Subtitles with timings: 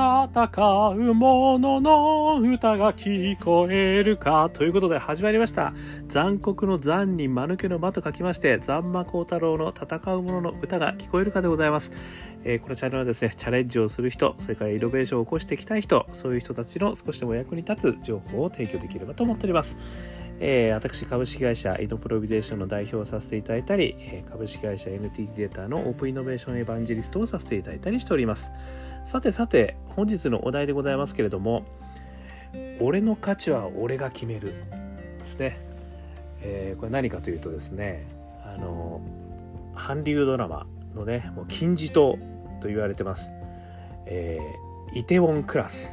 [0.00, 5.74] 戦う者の歌が聞こえるかということで始まりました。
[6.08, 11.92] 残酷の残に間抜けの間と書きまして残魔高太郎の戦う者の歌が聞こえるかでございます、
[12.44, 19.76] えー、このチャンネルはですねチャレンジをする人それからイノベーションを起こしていきたい人そういう人たちの少しでも役に立つ情報を提供できればと思っております。
[20.42, 28.50] えー、私、株式会社イノプロビゼーションの代表をさせていただいたり、えー、株式会社 NTT データのオープンイノベーションエヴァンジェリストをさせていただいたりしております。
[29.10, 31.64] さてさて、本日のお題でございますけれども、
[32.80, 34.54] 俺の価値は俺が決める
[35.18, 35.58] ですね。
[36.42, 38.06] えー、これ何かというとですね、
[38.44, 39.00] あの、
[39.74, 42.20] 韓流ドラマのね、もう金字塔
[42.60, 43.32] と言われてます。
[44.06, 45.90] えー、イテウォンクラス。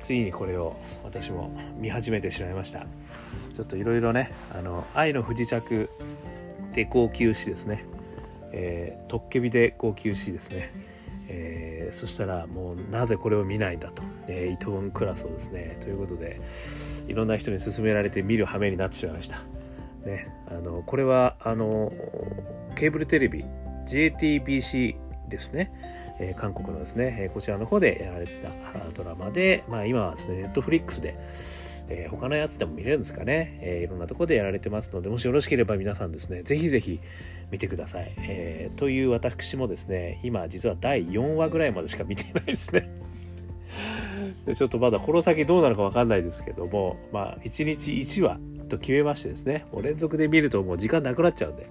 [0.00, 2.86] ついにこれを私も見始めてしまいました。
[3.54, 5.90] ちょっといろいろねあの愛の不時着
[6.72, 7.84] で号泣しですね、
[8.52, 10.72] えー、トッケビで号泣しですね、
[11.28, 16.40] えー、そしたらもうなぜこれを見ないんだと、えー、伊藤クラスをですねということで
[17.06, 19.42] いろんな人に勧められて見る羽目になってしまいました。
[20.04, 21.90] ね、あのこれはあの
[22.74, 23.44] ケーブルテレビ
[23.86, 24.96] JTBC
[25.28, 25.72] ですね、
[26.20, 28.50] えー、韓国のですね、え、こちらの方でやられてた
[28.94, 31.16] ドラマで、まあ、今はですねネットフリックスで
[31.88, 37.00] えー、他のやつでも見れるんですかね、えー、いろんなとこでやられてますのでもしよろしければ皆さんですねぜひぜひ
[37.50, 42.90] 見てください、えー、という私もですね今実は第4話ぐらいまでしか見てないですね。
[44.46, 48.38] でちょっとまだこの先どうなるか分かんないですけどもまあ1日1話
[48.68, 51.68] と決めましてですねもう連続で見るともう時間なくなっちゃうんで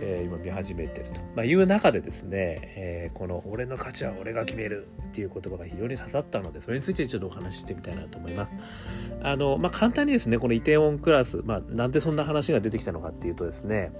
[0.00, 9.14] えー、今見始めてると、まあ、いう中でですね、えー、この「俺の価値は俺が決める」っていう言葉が非常に刺さったのでそれについてちょっとお話ししてみたいなと思います。
[9.22, 13.92] あのまあ、簡単にですねこのイテウォンクラス、まあ、なんでそんな話が出てきたのかっていうとですね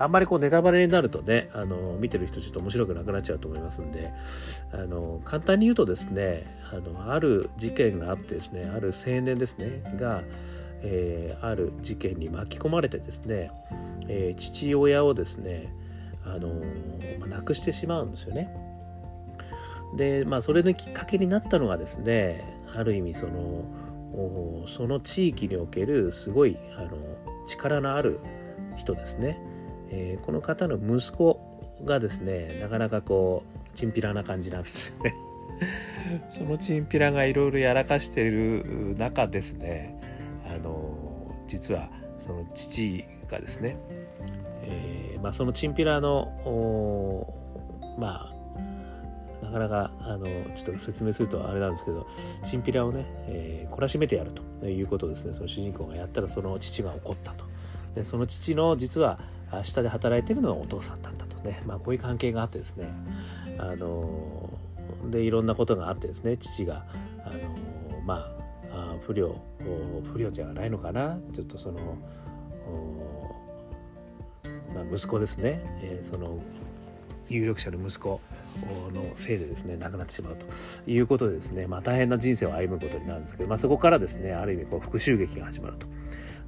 [0.00, 4.12] あんまりこうネタバレになるとねあの見てる人ちょっと面白くなくなっちゃうと思いますんで
[4.72, 10.22] あの簡単に言うとですねあのある事件があってですねある青年ですねが、
[10.82, 13.50] えー、ある事件に巻き込まれてですね
[14.12, 15.72] えー、父親をですね、
[16.24, 16.48] あの
[17.20, 18.52] まあ、亡くしてしまうんですよね。
[19.96, 22.44] で、まあ、それのきっかけになったのがですね
[22.74, 23.64] ある意味その
[24.68, 26.90] その地域におけるすごいあの
[27.46, 28.20] 力のある
[28.76, 29.40] 人ですね、
[29.90, 31.40] えー、この方の息子
[31.84, 35.14] がですねなかなかこうチンピラな感じなんですよね
[36.36, 39.96] そのチンピラがいろいろやらかしている中ですね
[40.44, 40.96] あの
[41.46, 41.88] 実は
[42.26, 46.32] その父がですね、ーまあ、そのチンピラの
[47.98, 48.40] まあ
[49.44, 52.06] なかなかあのちょっと説明するとあれなんですけど
[52.44, 55.34] チンピラをね、えー、懲らしめてやるということですね。
[55.34, 57.44] その主人公がやったらその父が怒ったと。
[57.94, 59.18] でその父の実は
[59.64, 62.88] 下で働いてるのがお父さんだったとね、まあ、こういう関係があってですね。
[63.58, 64.48] あの
[65.10, 66.36] でいろんなことがあってですね。
[66.36, 66.84] 父が
[67.24, 68.30] あのま
[68.72, 69.34] あ不良
[70.12, 71.18] 不良じゃないのかな。
[71.34, 71.80] ちょっとその
[74.74, 76.38] まあ、息子ですね、えー、その
[77.28, 78.20] 有力者の息子
[78.92, 80.46] のせいでですね亡くなってしまうと
[80.90, 85.86] いうことでですね、まあ、大変な人生を歩むことになるんですけど、まあ、そこからですねある意味こう復讐劇が始まると、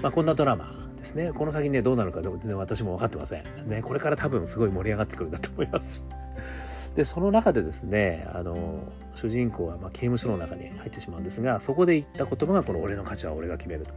[0.02, 1.32] まあ、こんなドラマですね。
[1.32, 6.02] この先ねどうなるか全然私も分かってません、ね、これから多分すごい盛り上がってくるんだと思います。
[6.96, 8.80] でその中でですねあの
[9.14, 13.92] 主人公はま刑務所の中に入ってしまうんですがそこで言った言葉がこの「俺の価値は俺が決める」と。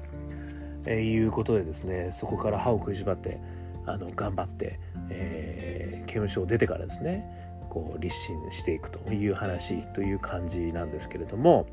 [0.88, 3.40] えー、いうことでですねそこから歯を食いしばって
[3.85, 4.79] あの頑張って、
[5.09, 7.25] えー、刑務所を出てからですね
[7.69, 11.68] こう立身していくという話という感じなんですけれども、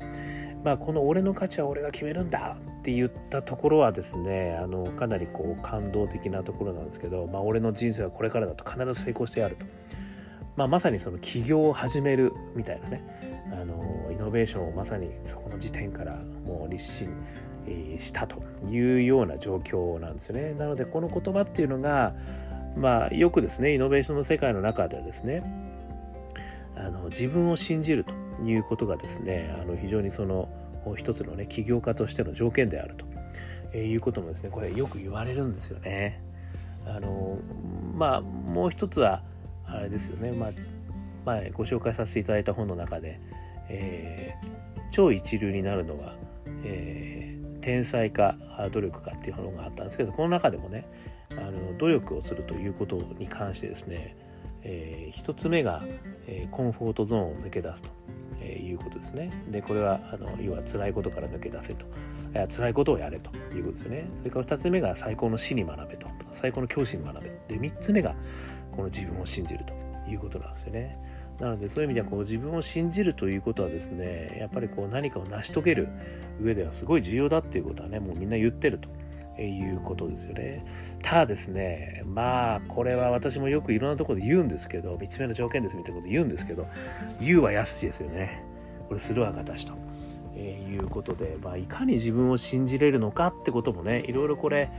[0.63, 9.65] まあ、この「俺の価値は俺が決めるんだ」って言ったところはですねあのかなりこう感動的なところなんですけど、まあ、俺の人生はこれからだと必ず成功してやると。
[10.55, 13.01] まあ、まさにその起業を始めるみたいなね
[13.51, 17.09] あのイノベーションをまさにそこの時点からもう立身
[17.97, 20.53] したというような状況なんですね。
[20.53, 22.13] なのでこの言葉っていうのが、
[22.75, 25.43] まあ、よくですねイノベーションの世界の中ではですね
[26.75, 28.13] あの自分を信じると
[28.43, 30.49] いうことがですねあの非常にその
[30.97, 32.95] 一つのね起業家としての条件である
[33.71, 36.21] と、いうこともですねこれよく言われるんですよね。
[36.85, 37.37] あの
[37.95, 39.23] まあもう一つは
[39.65, 40.49] あれですよね、まあ、
[41.25, 43.19] 前ご紹介させていただいた本の中で、
[43.69, 46.15] えー、超一流になるのは、
[46.63, 47.32] えー、
[47.63, 48.35] 天才か
[48.73, 50.85] 努力かっていうのがあったんですけどこの中でもね
[51.31, 54.17] あの努力をするということに関してですね、
[54.63, 55.81] えー、1つ目が、
[56.27, 57.89] えー、コンフォートゾーンを抜け出すと、
[58.41, 59.31] えー、いうことですね。
[59.49, 61.89] でこれはあの要は辛いことから抜け出せとい
[62.35, 64.09] や辛いことをやれということですよね。
[64.19, 68.13] それから2つ目が最高の死に学べと最高の教師に学べで3つ目が
[68.73, 70.97] この自分を信じるということなんですよね。
[71.39, 75.89] なのでそういう意味ではこう自分を信じるということはですねやっぱりこう何かを成し遂げる
[76.41, 78.79] 上ではすごい重要だっていうことはねもうみんな言ってる
[79.35, 80.63] ということですよね。
[81.01, 86.67] ただですねまあこれは私もよくいろんなところで言うんですけど3つ目の条件ですみたいなこと言うんですけど
[87.19, 88.43] 言うはやすしですよね。
[88.87, 89.73] これするは形と。
[90.35, 94.71] えー、いうことで、まあ、いかに自分を信じれるのかってこともねいろいろこれ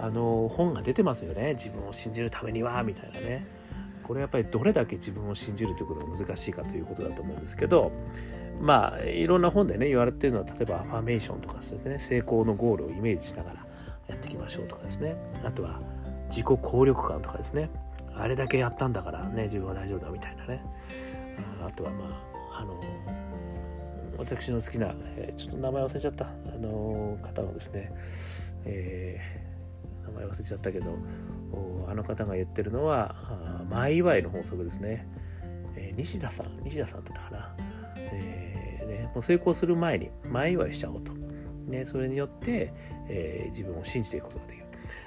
[0.00, 3.57] あの本が出てますよね自分を信じるためにはみたいなね
[4.08, 7.92] これやっぱりどれだけ自分を信じるということが難しいかということだと思うんですけど
[8.58, 13.66] まあいろんな本でね言われてるのは例えばアファメーションとかですね成功のゴールをイメージしながら
[14.08, 15.14] やっていきましょうとかですね。
[15.44, 15.80] あとは
[16.30, 17.68] 自己効力感とかですね。
[18.16, 20.64] あれだけやったんだからね自分は大丈夫だみたいなね。
[21.62, 22.06] あとはま
[22.52, 22.80] ああの
[24.16, 27.92] 私の好きな、え、ちょっと名前忘れちゃったあの方のですね、
[28.64, 29.57] えー、
[30.08, 30.98] 名前忘れちゃったけど
[31.88, 33.14] あの方が言ってるのは
[33.70, 35.06] 前祝いの法則ですね、
[35.76, 37.56] えー、西田さん西田さんだったかな、
[37.96, 41.12] えーね、もう成功する前に前祝いしちゃおうと、
[41.66, 42.72] ね、それによって、
[43.08, 44.64] えー、自分を信じていくことができる。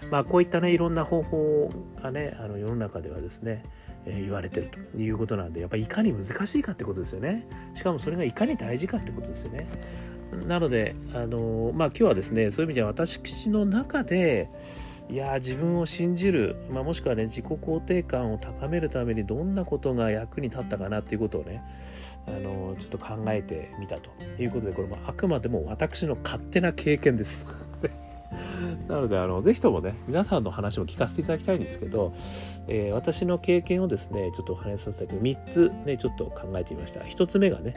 [0.10, 1.72] まあこういったねいろんな方法
[2.02, 3.64] がねあの世の中ではですね、
[4.06, 7.48] え、言われてるということなんでやっぱりいかに難しいかってことですよね。
[7.74, 9.68] しかもそれがいかに大事かってことですよね。
[10.48, 14.50] なのであのまあ今日はですねそういう意味では私の中で
[15.10, 21.62] いや自分を信じる、まあ、もしくはね自己肯定感を高めるためにどんなことが役に立ったかなっていうことをね
[22.28, 24.10] あのちょっと考えてみたと
[24.42, 27.46] いうことでこれもあくまでも私の勝手な経験です。
[28.88, 32.14] なのであのぜひともね皆さんの話も聞かせていただきたいんですけど、
[32.68, 37.02] えー、私の経験をですねちょっとお話しさせたけど3つねちょっと考えてみました。
[37.02, 37.74] 1つ目がね、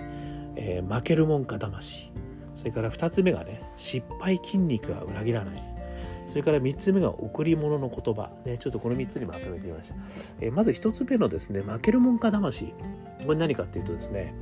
[0.56, 2.12] えー、負けるもんか魂。
[2.56, 5.73] それから2つ目がね失敗筋肉は裏切らない。
[6.34, 8.32] それから3つ目が贈り物の言葉。
[8.44, 9.94] ね、ちょっとこの3つにまとめてみました。
[10.40, 12.74] えー、まず1つ目のですね、負けるもんか魂。
[13.24, 14.34] これ何かっていうとですね、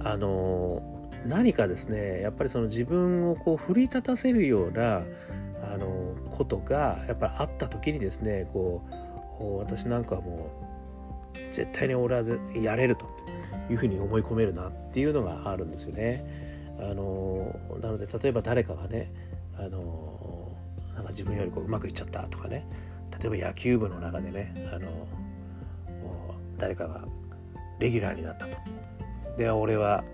[0.00, 8.82] あのー、何かですね、やっぱりその自分をこう奮い立たせるような、あのー、ことがやっぱりあった時にですね、こ
[9.40, 10.50] う、私なんかはも
[11.32, 13.06] う、絶対に俺はやれると
[13.70, 16.50] いうふうに思い込めるなっていうのがあるんですよね。
[16.78, 19.12] あのなので例えば誰かがね
[19.58, 20.20] あの
[21.00, 22.66] なんか自分よりこううまくいっちゃったとかね。
[23.18, 25.06] 例えば野球部の中でねあの
[26.58, 27.00] 誰かが
[27.78, 28.56] レギュラーになったと。
[29.38, 30.04] で俺は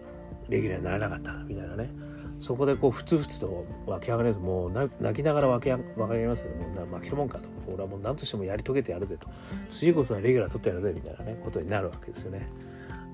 [0.48, 1.90] レギュラーにならなかったみたいなね。
[2.38, 7.48] そこでこうふつふつと湧き上がれるもう泣きながら湧き上がりますけどもう負けるもんかと。
[7.66, 9.28] 俺はもう何としてもやり遂げてやるぜと。
[9.68, 12.48] 次こそはレギュラー取ってやるぜみたいなねことになるわけですよね。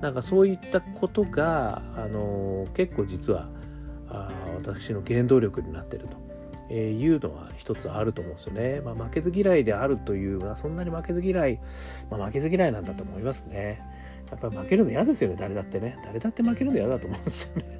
[0.00, 3.48] なんかそういったことが、あの結構実は
[4.08, 6.16] あ私の原動力になってると。
[6.74, 8.80] えー、いうのは一つあると思うんですよね。
[8.80, 11.60] まあ、負けず嫌いであるというのはそんなに負けず嫌い、
[12.10, 13.82] まあ、負けず嫌いなんだと思いますね。
[14.30, 15.98] やっぱり負けるの嫌ですよね、誰だってね。
[16.02, 17.72] 誰だって負けるの嫌だと思うんですよね。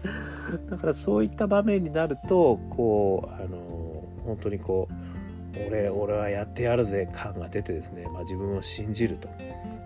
[0.70, 9.28] だからそういった場面になると、こう、あの本当にこう、俺、俺はやってやるぜ感が出てですね、まあ、自分を信じると。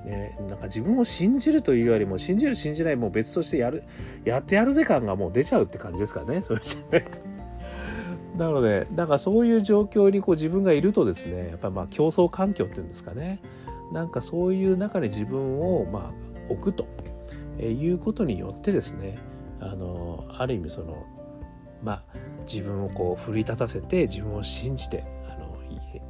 [0.04, 3.84] ね、なんか自分を信じるというよりも信じる信じないもう別としてやる
[4.26, 7.33] やってやるぜ感がもう出ちゃうって感じですからねそれじゃね。
[8.36, 13.40] なのでなんかそういう状況にこう自分がいるとですねやっぱりまあ競争環境っていうんですかね
[13.92, 16.86] なんかそういう中で自分をまあ置くと
[17.62, 19.18] いうことによってですね
[19.60, 21.06] あのある意味その
[21.82, 22.02] まあ
[22.50, 25.56] 自分をこう奮い立たせて自分を信じてあの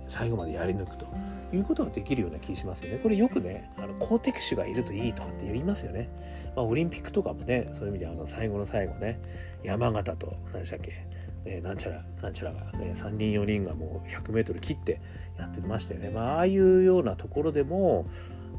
[0.09, 1.07] 最後までやり抜くと
[1.53, 3.01] いうことができるような気しますよね。
[3.03, 6.09] これよくねあの好敵手がいるといいとかって言いますよね。
[6.57, 9.21] まあ、オリンピックとかもねそういう意味であの最後の最後ね
[9.63, 11.07] 山形と何でしたっけ
[11.45, 15.01] え、なんちゃらなんちゃらが、ね、3人4人がもう 100m 切って
[15.39, 18.07] やってましたよね、まあ、ああいうようなところでも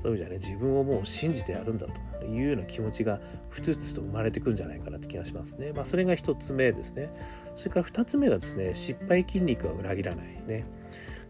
[0.01, 1.87] そういう意味じゃね自分をもう信じてやるんだ
[2.19, 5.71] というような気持ちがふつふつと生まれてくるんじゃないかなって気がしますね。
[5.73, 7.09] まあ、それが1つ目ですね。
[7.55, 10.65] それから2つ目がですね失敗筋肉は裏切らないね。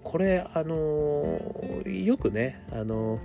[0.04, 3.20] これあのー、よくねあのー、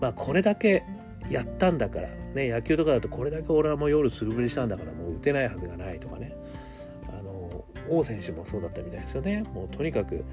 [0.00, 0.82] まあこれだけ
[1.30, 6.34] やったんだからね野球とかだとこれだけ俺はもう夜素振りしたんだからもう打てないはずがないとかね
[7.90, 9.42] 王選手もそうだったみたいですよね。
[9.54, 10.24] もうとにかく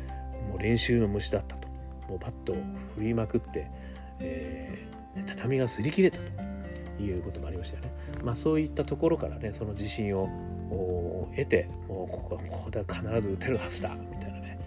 [0.49, 1.67] もう練習の虫だったと。
[2.07, 2.55] もうバットを
[2.95, 3.69] 振りまくって、
[4.19, 6.19] えー、畳が擦り切れた
[6.97, 7.91] ということもありましたよね。
[8.23, 10.29] まあ、そういったところからねその自信を
[11.35, 14.59] 得てもうここはここでは必ず打てるはずだみたいなね。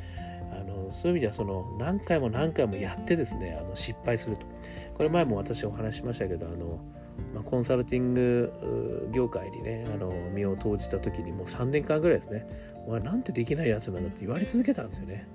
[0.53, 4.47] あのそういう意味ではその何回も何回もやってですねあの失敗すると。
[4.95, 6.79] これ前も私お話しましたけどあの
[7.35, 12.47] まあ、コンサルティング業界にねあの身を投じた時にもう3年間ぐらいですね
[12.87, 15.27] お前なんてできないやつなんだって言われ続けたんですよね。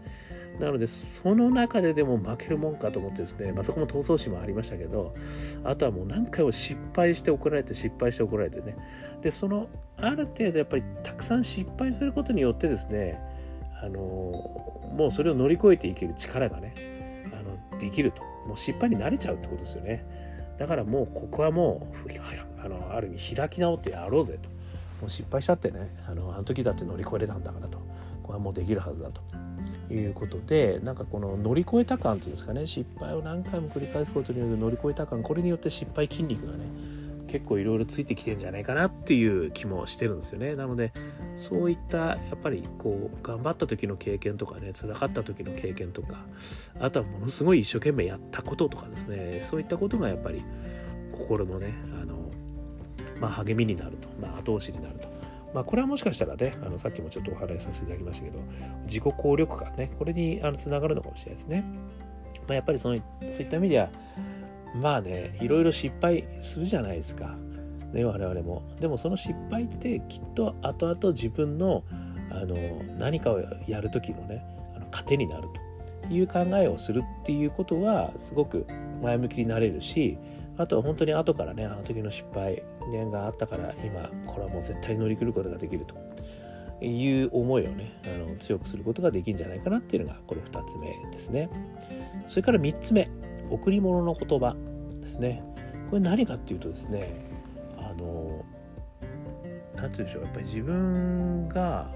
[0.60, 5.14] なのでその中ででも負けるもんかと思ってですね、まあ、そこも闘争心もありましたけど
[5.66, 8.78] あとはもう何回も失敗して怒られて失敗して怒られてね。
[9.22, 13.20] でそのある程度やっぱりたくさん失敗することによってですね
[13.84, 16.74] あのもうそれを乗り越えていける力がね
[17.34, 18.24] あのできると。
[18.46, 20.06] もう失敗に慣れちゃうってことですよね。
[20.58, 24.55] だからもうここはもうあのある意味開き直ってやろうぜと。
[25.02, 27.80] もう失敗しちゃってねあのあの時だって乗り越えれたんだからと。
[28.24, 29.22] これはもうできるはずだと。
[29.88, 32.66] いうことでなんかこの乗り越えた感っていうんですかね。
[32.66, 35.22] 失敗を何回も繰り返すことによる乗り越えた感。
[35.22, 36.64] これによって失敗筋肉がね
[37.28, 40.56] 結構いろいろついてきてんじゃないかなっていう気もしてるんですよね。
[40.56, 40.92] なので
[41.36, 46.25] そういったやっぱりこう頑張った時の経験とかね辛かった時の経験とか
[46.80, 49.46] あとはものすごい一生懸命やったこととかですね。
[49.48, 50.44] そういったことがやっぱり
[51.12, 51.74] 心のね、
[53.20, 55.16] まあ、励みになると、まあ、後押しになると
[55.56, 58.40] まあ、これはもしかしたらね、あのさっきもちょっとお話しさせていただきましたけど、
[58.88, 61.64] 自己効力感ね、これにつながるのかもしれないですね。
[62.46, 63.90] まあ、やっぱりそのそういった意味では、
[64.76, 67.38] まあね、いろいろ失敗するじゃないですか。
[67.94, 68.64] ね、我々も。
[68.82, 71.86] でもその失敗ってきっと後々自分の
[72.32, 72.58] あの
[73.00, 74.44] 何かをやる時のね、
[74.76, 75.48] あの糧になる
[76.10, 78.68] という考えをするっていうことはすごく
[79.02, 80.18] 前向きになれるし、
[80.58, 82.64] あとは本当に後からね、あの時の失敗
[83.12, 85.96] があったから今、これはもう絶対乗り切ることができると
[86.86, 91.50] いう思いをね、あの強くすることができるんじゃないかなっていうのがこれ2つ目ですね。
[92.28, 93.10] それから3つ目、
[93.50, 94.56] 贈り物の言葉
[95.02, 95.44] ですね。
[95.90, 97.26] これ何かっていうとですね、
[97.78, 98.46] あの、
[99.76, 101.92] 何て言うんでしょう、やっぱり自分が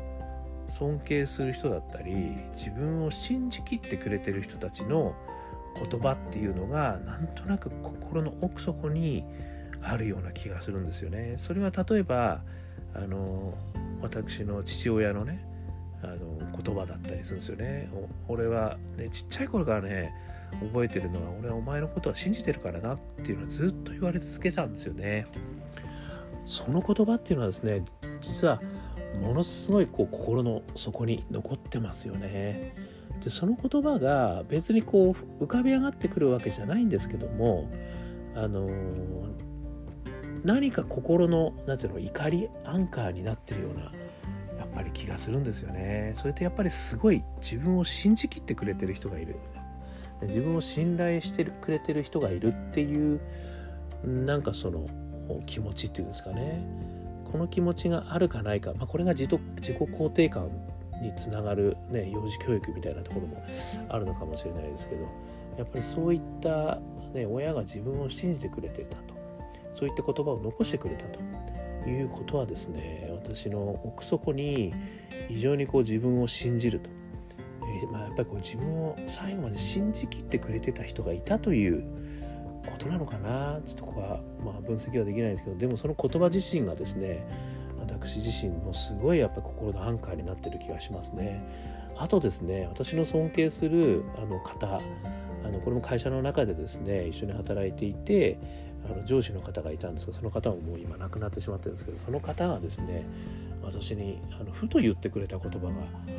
[0.69, 2.13] 尊敬する人だったり、
[2.55, 5.15] 自分を信じきってくれてる人たちの
[5.79, 9.23] 言葉っていうのがなんとなく心の奥底に
[9.81, 11.37] あるような気がするんですよね。
[11.39, 12.41] それは例えば
[12.93, 13.53] あの
[14.01, 15.45] 私の父親のね
[16.01, 16.17] あの
[16.61, 17.89] 言葉だったりするんですよね。
[18.27, 20.13] 俺はねちっちゃい頃からね
[20.61, 25.25] 覚えてるのは俺はお前のことは信じてるからなっていうのをずっと言われ続けたんですよね。
[26.45, 27.85] その言葉っていうのはですね
[28.21, 28.61] 実は
[29.21, 32.73] ものすごいこう心の底に残ってますよね。
[33.23, 37.69] でその言葉が別にこう浮かび上がってくるわけじゃないんですけども
[38.35, 38.69] あの
[40.43, 43.91] 何か心の何ていうの怒りアンカーになってるような
[44.57, 46.13] やっぱり気がするんですよね。
[46.17, 49.35] それってやっぱりすごい自分を信じきってくれてる人がいる
[50.21, 53.19] 自分を信頼してくれてる人がいるっていう
[54.05, 54.85] なんかその
[55.45, 56.65] 気持ちっていうんですかね
[57.31, 60.49] この気持ちがあるかないか、まあ、これが自己肯定感
[61.01, 63.43] につながる、ね、幼児教育みたいなところも
[63.89, 65.03] あるのかもしれないですけど
[65.57, 66.79] やっぱりそういった、
[67.13, 69.19] ね、親が自分を信じてくれてたと。
[69.73, 71.19] そういった言葉を残してくれたと。
[71.87, 74.73] いうことはですね私の奥底に
[75.29, 76.89] 非常にこう自分を信じると、
[77.61, 81.83] えー、まあ、やっぱりこう自分を最後まで信じきってくれてた人がいたという
[82.65, 83.61] ことなのかな。
[83.65, 87.25] ちょっとここは、まあ、分析はできないですけどでもその言葉自身がですね
[88.01, 91.43] 私自身もすごいやっぱ心のアンカーになってる気がしますね。
[91.97, 94.79] あとですね私の尊敬するあの方
[95.43, 98.39] あのこれも会社の中でですね一緒に働いていて
[98.85, 103.05] あの上司の方がいたんですがその方ももう今亡くなってしまってるんですけどその方がですね
[103.61, 105.73] 私にあのふと言ってくれた言葉が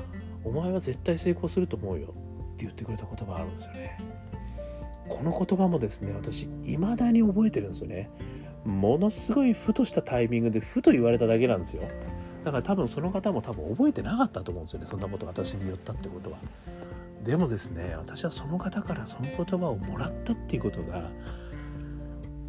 [0.44, 2.08] 「お前は絶対成功すると思うよ」
[2.54, 3.96] って言ってくれた言葉があるんですよね。
[5.08, 8.10] この言葉もですね私未だに覚えてるんですよね。
[8.64, 11.82] ものすごいふとしたタイミングでふと言われただけなんですよ。
[12.44, 16.38] だから多分その方も多分覚えてなかったと思うんですよねそんなこと私に言ったってことは。
[17.24, 21.10] でもですね私はその方からその言葉をもらったっていうことが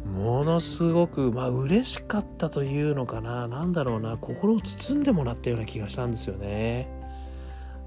[0.06, 3.48] ものすごくまあ嬉しかったというのかな。
[3.48, 6.88] 何だろうな心を包んでもらったような気がしたんですよね。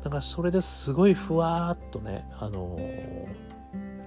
[0.04, 2.78] だからそれですごいふわっとねあの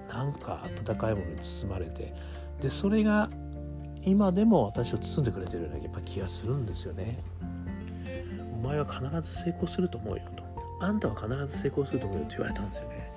[0.07, 2.13] なんか温かいものに包まれて
[2.61, 3.29] でそれが
[4.03, 7.19] 今でも私を包んでくれてるようなやっぱ気がするんですよね。
[8.53, 10.43] お前は必ず成功すると思うよと。
[10.81, 13.11] あんたは必ず成功すると思うよって言われたんですよね。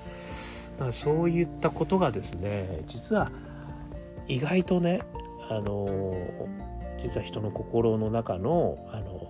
[0.75, 3.31] だからそういったことがですね、実は
[4.27, 5.03] 意外とね、
[5.49, 5.87] あの
[7.03, 9.29] 実は人の心の中のあの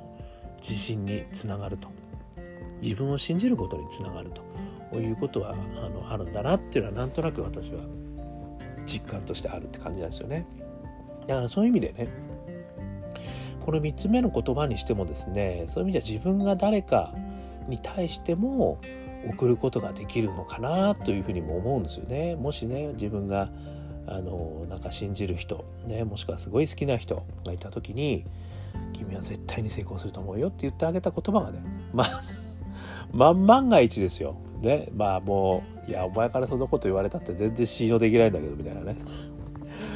[0.58, 1.88] 自信につながると。
[2.82, 4.32] 自分を信じることにつながる
[4.90, 7.78] ということはあのあるんだなっていうのはなんとなく私は
[8.84, 10.44] 実感としてあるって感じなんですよね。
[11.26, 12.08] だからそういう意味でね
[13.64, 17.14] この3つ目の言葉にしてもですねそういう意味では自分が誰か
[17.68, 18.78] に対しても
[19.28, 22.34] 送ることができるのかなというふうにも思うんですよね。
[22.34, 23.50] もしね自分が
[24.06, 28.24] あのなんか信じる人、ね、もしくはすごい好きな人がいた時に
[28.92, 31.60] 「君は絶対に成功すると思うよ」って言ってあげた言葉がね
[31.92, 32.22] まあ
[33.14, 38.96] 万万が一ですよねまあもういやお前からそんなこと言われたって全然信用できないんだけどみたいなね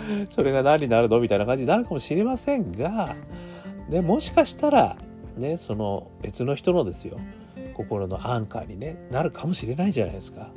[0.31, 1.21] それが何になるの？
[1.21, 3.15] みたいな感じになるかもしれませんが、
[3.89, 4.97] ね、もしかしたら
[5.37, 7.19] ねその別の人のですよ
[7.75, 10.51] 心のアンカーに、ね、なるかもしれないじゃないですか。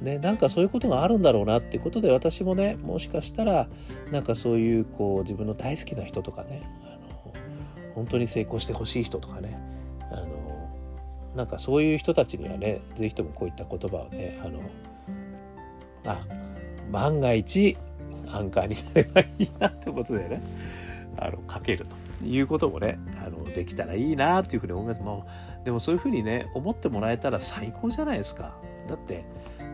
[0.00, 3.66] ね、なんかそういうことがあるんだろうなってことで私もねもしかしたら
[4.10, 7.32] なんかそういうこう自分の大好きな人とかねあの
[7.94, 9.58] 本当に成功してほしい人とかね
[10.10, 10.26] あの
[11.34, 14.60] なんかそういう人たちにはね是非ともこういった言葉をねあの
[16.04, 16.26] あ
[16.90, 17.78] 万が一
[18.30, 20.42] アンカーになればいいなってことでね。
[21.18, 21.86] あのかける
[22.20, 25.00] ということもねあのできたらいいなっていうふうに思います。
[25.00, 25.26] も
[25.62, 28.54] うでもそういうふうにね思ってもらえたら最高じゃないですか。
[28.88, 29.24] だって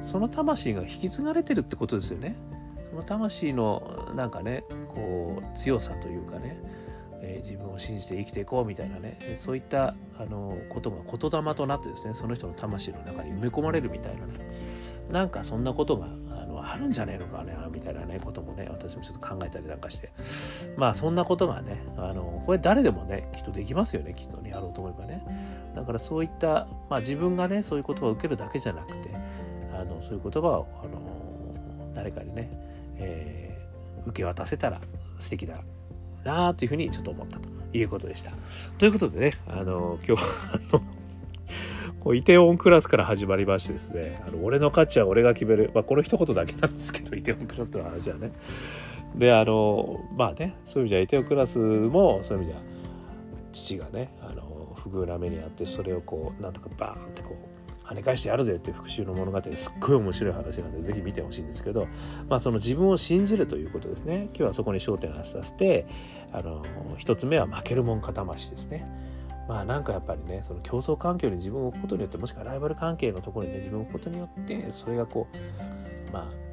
[0.00, 2.36] その魂が引き継がれてるってことですよね。
[2.90, 6.58] その魂のなんかねこう強さというかね、
[7.22, 14.32] え、自分を信じて生きていこうみたいなねそういったあのことが言霊となってですねその人の魂の中に埋め込まれるみたいなね。
[15.10, 16.08] なんかそんなことが
[16.64, 20.10] あるんじゃねえのかねみたいなねこともね私もちょっと考えたりなんかして
[20.76, 29.10] まあそんなことがねあのこれ誰でもねきっとできますよねきっとねやろうと思えばねだからそういった、まあ、自分がねそういう言葉を受けるだけじゃなくて
[29.74, 32.50] あのそういう言葉をあの誰かにね、
[32.96, 34.80] えー、受け渡せたら
[35.20, 35.56] 素敵だ
[36.24, 38.32] なというふうにちょっと思ったということでした。
[38.78, 41.00] ということでねあの今日は
[42.02, 45.70] こうイテオンクラスから始まりましてですね、あの俺の価値は俺が決める。
[45.72, 48.32] まあ、この一言だけなんですけど、 イテオンクラスの話はね。
[49.14, 52.62] で、あの、まあね、そういう意味じゃイテオンクラスも、そういう意味じゃ、
[53.52, 57.52] 父がね、あの、不遇な目にあって、それをこう、なんとかバーンってこう、
[57.84, 61.88] 跳ね返してやるぜっていう復讐の物語すっごい面白い話なんでぜひ見てほしいんですけど、
[62.28, 65.86] まあ、その自分を信じるということですね今日はそこに焦点を当てさせて
[66.32, 66.64] あの
[66.96, 68.86] 一つ目は負けるもんかたましですね
[69.48, 76.52] まあなんかやっぱりねその競争環境に自分を置くことによってもしくはライバル関係のところにね自分を置くことによってそれがこうまあ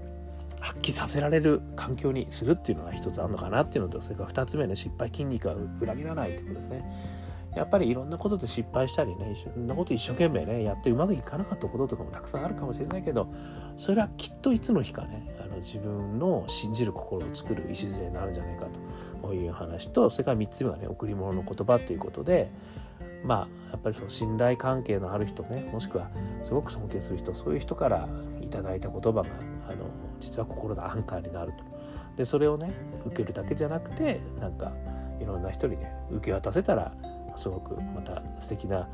[0.60, 7.20] 発揮させられる環境にするっていうのが一つあるのかなっていうのとそれから二つ目ね失敗筋肉は裏切らないってことでね。
[7.55, 13.27] やっぱりいろんなことで失敗したりねいろんなこと一生懸命ねやってうまくいかなかったこととかもたくさんあるかもしれないけど
[13.75, 18.72] それはきっといつの日かねあの自分の信じる心を作る礎になるんじゃないかと。
[19.34, 22.50] いう話とそれから3つ目はね贈り物の言葉ということで
[23.24, 26.10] まあやっぱりその信頼関係のある人ねもしくは
[26.44, 28.08] すごく尊敬する人そういう人から
[28.42, 29.25] いただいた言葉が
[29.68, 29.86] あの
[30.20, 31.70] 実は心のアンカーになると。
[32.16, 32.74] でそれをね
[33.05, 34.74] 受けるだけじゃなくてなんか
[35.22, 36.92] いろんな人にね受け渡せたら
[37.38, 38.90] すごくまた素敵な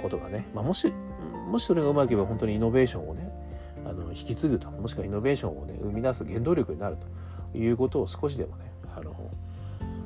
[0.00, 0.92] ことがね、まあ、もし
[1.48, 3.30] もしそれがうまくいけば本当にイノベーションをね
[3.84, 6.96] あの引き継ぐともしくはイノベーションをね生み出す原動力になる
[7.52, 8.71] ということを少しでもね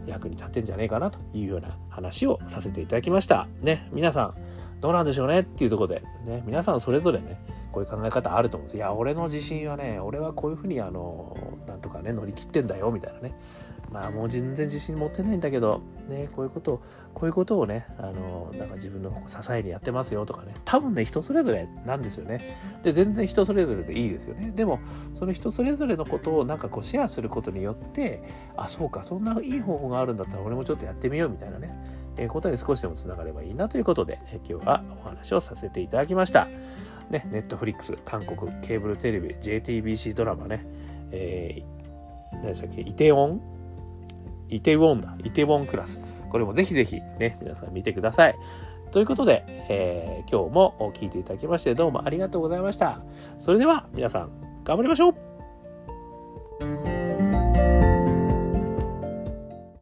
[0.07, 3.47] 役に立ってんじゃねえかなというような話をさせていただきました。
[3.61, 4.35] ね、皆さん
[4.81, 7.41] どうなんでしょうねっていうとこで、ね、皆さんそれぞれね、
[7.73, 8.77] こういう考え方あると思うんです。
[8.77, 13.35] いや、俺の自信はね、俺はこういうふうにあの、なんとかね、乗り切ってんだよ、みたいなね。
[13.91, 16.83] まあもう全然自信持ってないんだけど、ね、こういうことを、
[17.15, 22.41] こういうことをね、あの、なんか自分の支えにやってますよとかね、多分ね、人それぞれなんですよね。
[22.83, 24.53] で、全然人それぞれでいいですよね。
[24.55, 24.81] でも、
[25.15, 28.23] その人それぞれのことをなんかこうシェアすることによって、
[28.57, 31.75] あ、そうか、そんないい方法があるんだったら俺もちょっとやってみようみたいなね、
[32.17, 36.49] えー、ことに少しでもつながればいいなということで、えー、今日はお話をさせていただきました。
[37.11, 40.67] ね、ネットフリックス、韓国ケーブルテレビ、JTBC ドラマね、
[41.13, 43.56] えー、何でしたっけ、イテオン
[44.49, 45.15] イテウォンだ。
[45.25, 45.99] イテウォンクラス。
[46.31, 48.35] これもぜひぜひね、皆さん見てください。
[48.91, 53.01] ということで、えー、今日も聞いていただきましてどうもありがとうございました。
[53.39, 54.31] それでは皆さん
[54.65, 55.26] 頑張りましょう